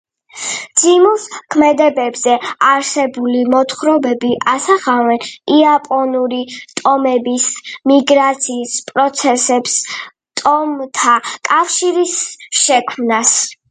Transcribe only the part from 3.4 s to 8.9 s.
მოთხრობები ასახავენ იაპონური ტომების მიგრაციის